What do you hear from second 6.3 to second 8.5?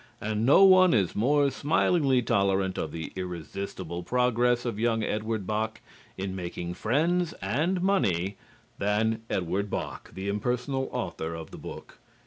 making friends and money